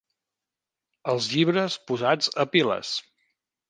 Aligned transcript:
Els 1.15 1.29
llibres 1.35 1.79
posats 1.93 2.35
a 2.47 2.51
piles. 2.57 2.99